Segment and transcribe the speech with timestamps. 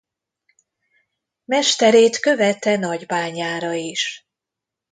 [1.45, 4.27] Mesterét követte Nagybányára is.